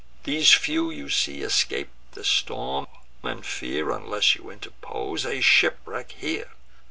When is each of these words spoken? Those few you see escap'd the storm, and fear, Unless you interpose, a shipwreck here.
Those 0.23 0.51
few 0.51 0.89
you 0.89 1.09
see 1.11 1.43
escap'd 1.43 1.91
the 2.13 2.23
storm, 2.23 2.87
and 3.21 3.45
fear, 3.45 3.91
Unless 3.91 4.33
you 4.33 4.49
interpose, 4.49 5.27
a 5.27 5.41
shipwreck 5.41 6.13
here. 6.13 6.49